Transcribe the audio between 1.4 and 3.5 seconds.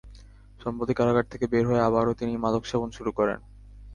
বের হয়ে আবারও তিনি মাদক সেবন শুরু করেন।